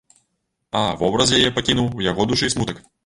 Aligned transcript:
А 0.79 0.81
вобраз 1.01 1.33
яе 1.41 1.51
пакінуў 1.59 1.93
у 2.01 2.05
яго 2.11 2.27
душы 2.33 2.51
смутак. 2.55 2.81